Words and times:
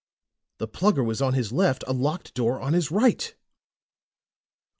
The 0.57 0.67
Plugger 0.67 1.05
was 1.05 1.21
on 1.21 1.35
his 1.35 1.51
left, 1.51 1.83
a 1.85 1.93
locked 1.93 2.33
door 2.33 2.59
on 2.59 2.73
his 2.73 2.89
right! 2.89 3.35